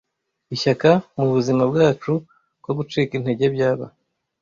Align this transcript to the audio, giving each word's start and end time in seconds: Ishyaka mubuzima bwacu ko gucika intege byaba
Ishyaka 0.55 0.89
mubuzima 1.15 1.63
bwacu 1.71 2.11
ko 2.63 2.69
gucika 2.77 3.11
intege 3.15 3.45
byaba 3.55 3.85